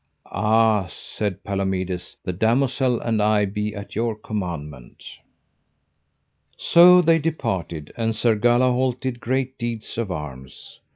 [0.31, 5.03] Ah, said Palomides, the damosel and I be at your commandment.
[6.57, 10.79] So they departed, and Sir Galahalt did great deeds of arms.